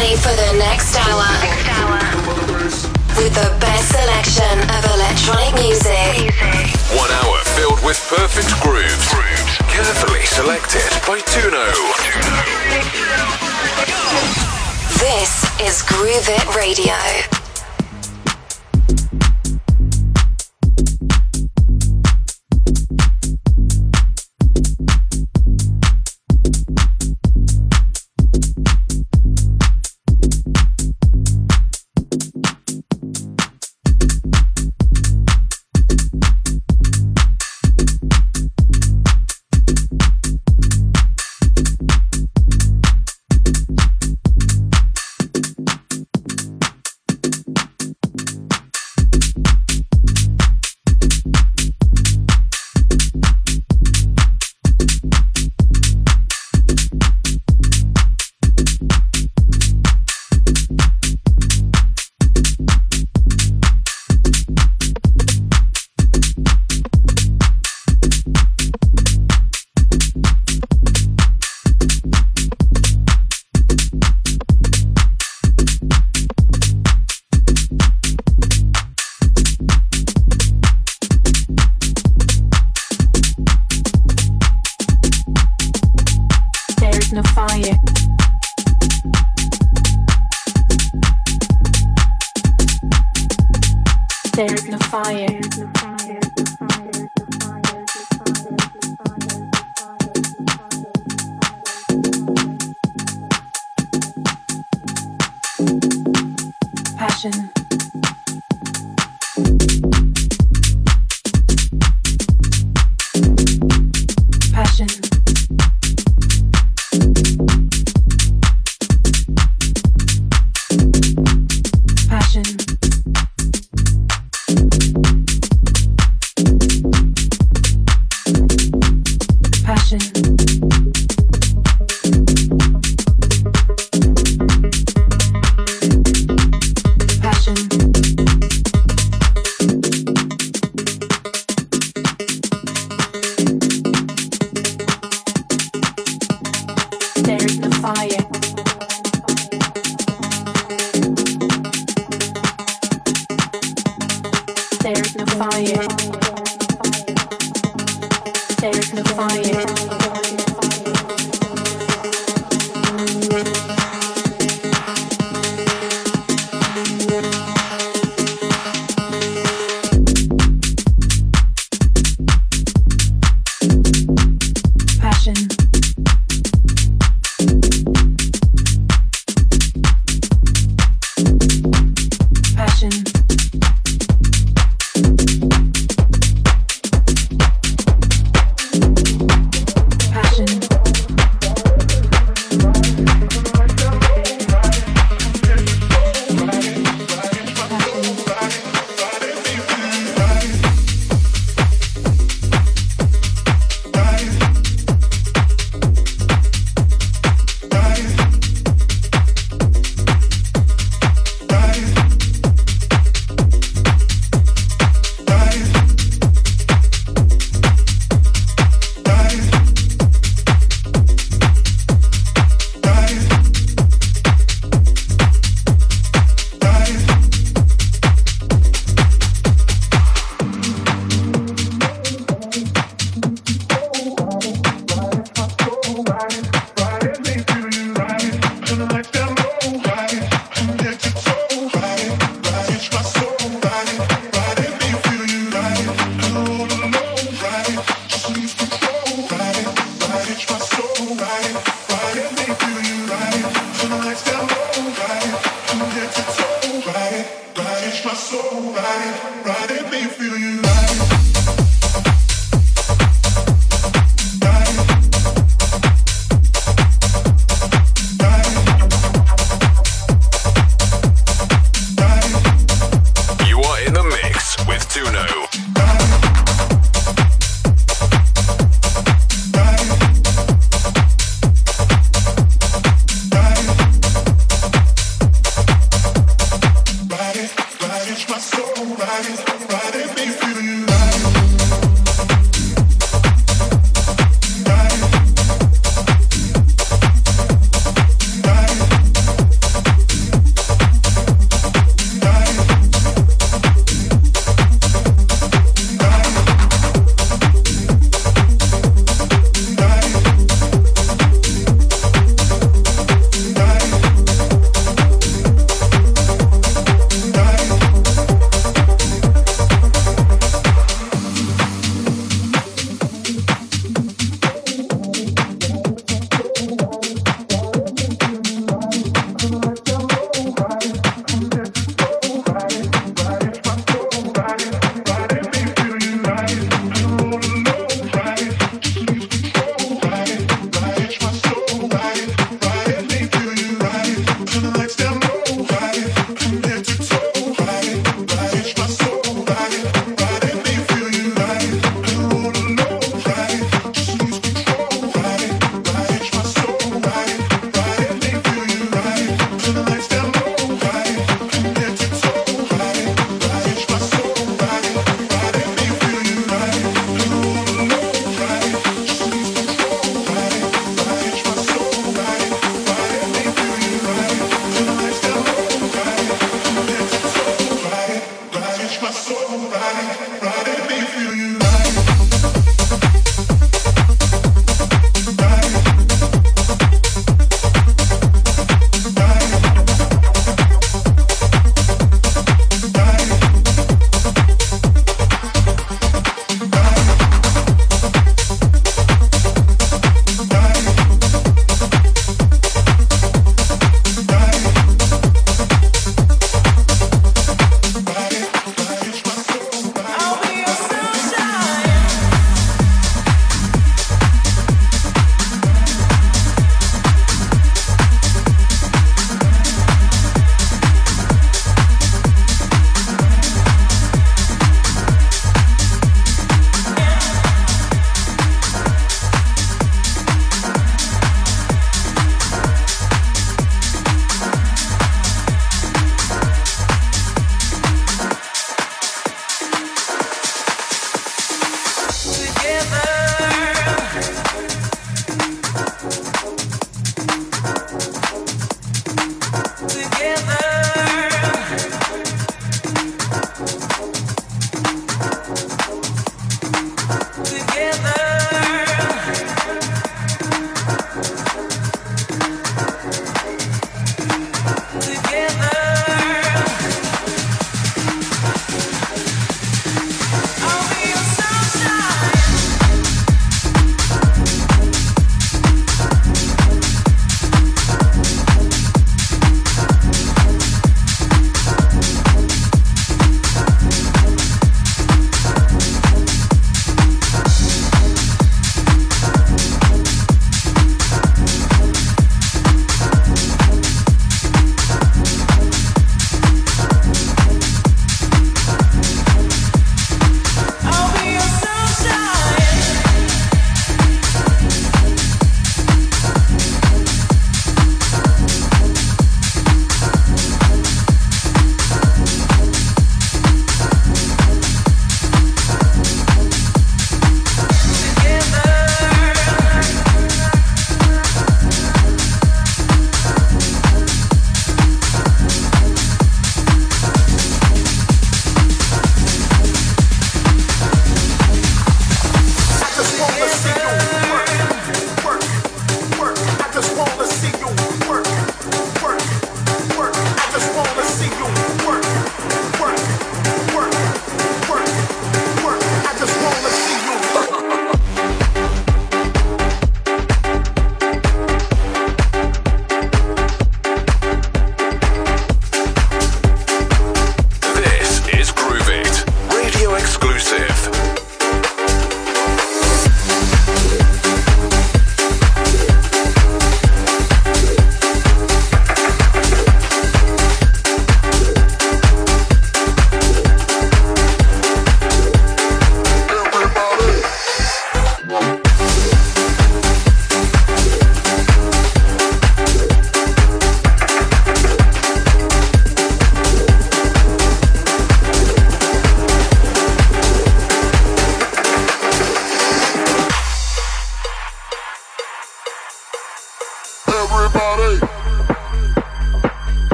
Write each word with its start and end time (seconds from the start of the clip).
ready 0.00 0.16
for 0.16 0.32
the 0.32 0.58
next 0.58 0.96
hour. 0.96 1.28
With 3.18 3.34
the 3.34 3.54
best 3.60 3.88
selection 3.92 4.56
of 4.72 4.84
electronic 4.96 5.52
music. 5.60 6.32
One 6.96 7.10
hour 7.20 7.36
filled 7.56 7.84
with 7.84 7.98
perfect 8.08 8.48
grooves. 8.62 9.08
Carefully 9.68 10.24
selected 10.24 10.88
by 11.06 11.20
Tourneo. 11.32 11.76
This 14.98 15.44
is 15.60 15.82
Groove 15.82 16.28
It 16.28 16.56
Radio. 16.56 17.39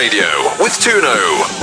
Radio 0.00 0.24
with 0.58 0.72
Tourneo. 0.78 1.59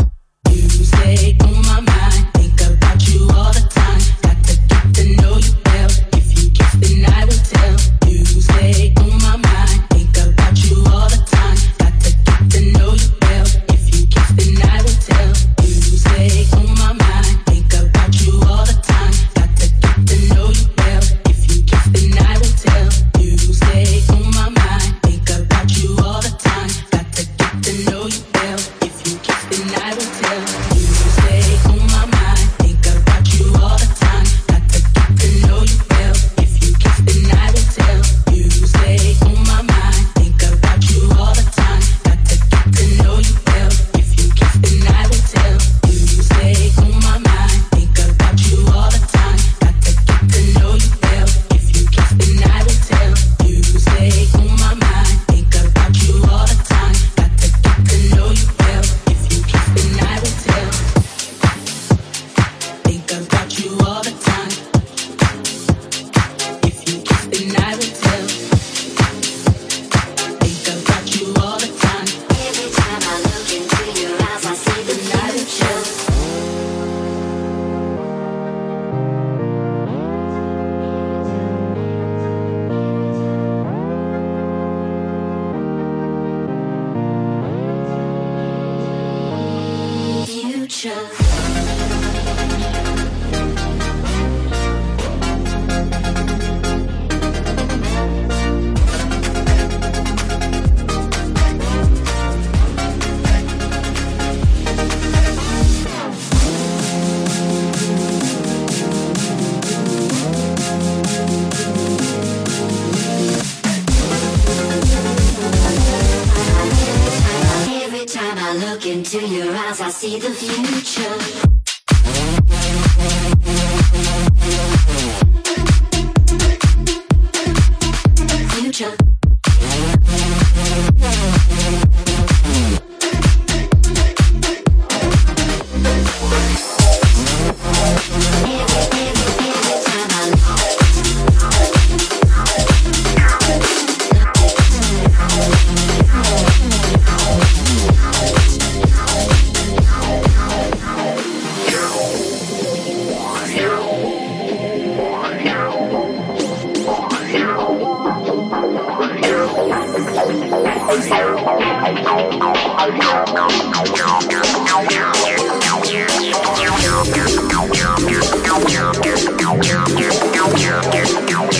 I 120.17 120.19
the. 120.19 120.56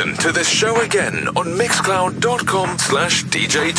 listen 0.00 0.24
to 0.24 0.32
this 0.32 0.48
show 0.48 0.80
again 0.80 1.28
on 1.36 1.46
mixcloud.com 1.58 2.78
slash 2.78 3.24
DJ 3.24 3.70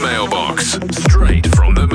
mailbox, 0.00 0.78
straight 0.92 1.46
from 1.54 1.74
the 1.74 1.89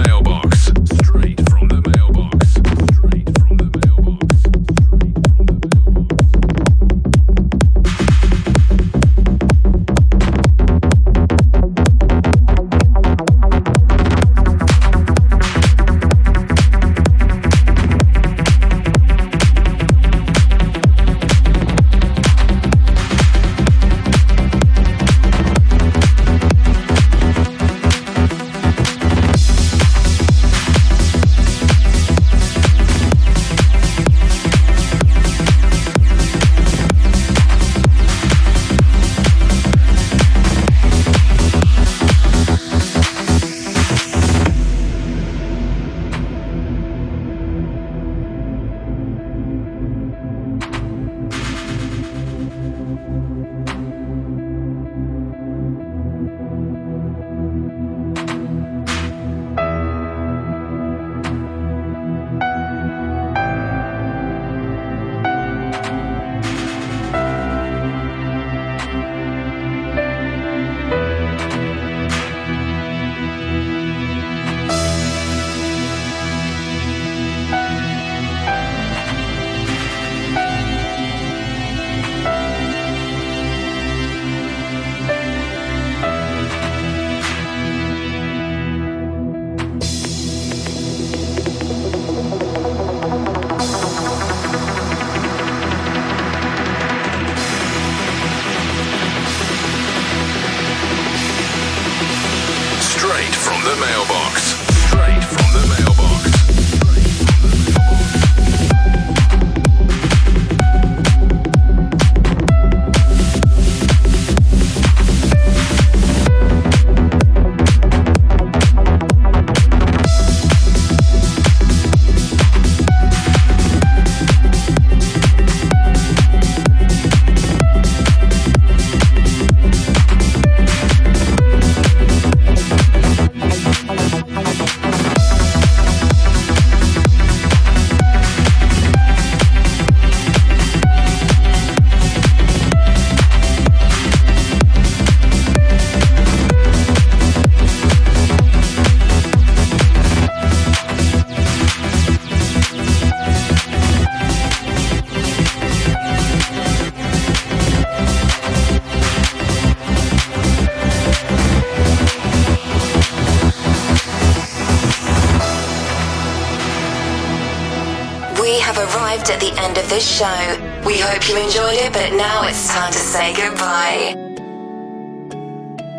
show. 170.16 170.82
We 170.86 170.98
hope 170.98 171.28
you 171.28 171.36
enjoyed 171.36 171.76
it, 171.76 171.92
but 171.92 172.14
now 172.14 172.48
it's 172.48 172.70
time 172.70 172.94
to 172.94 172.98
say 172.98 173.34
goodbye. 173.36 174.16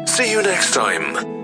See 0.07 0.31
you 0.31 0.43
next 0.43 0.73
time. 0.73 1.36